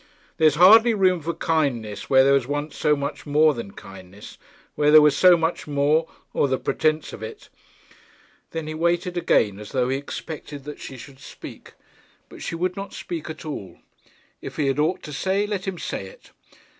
[0.37, 4.39] 'There is hardly room for kindness where there was once so much more than kindness;
[4.73, 7.49] where there was so much more, or the pretence of it.'
[8.49, 11.73] Then he waited again, as though he expected that she should speak.
[12.29, 13.77] But she would not speak at all.
[14.41, 16.31] If he had aught to say, let him say it.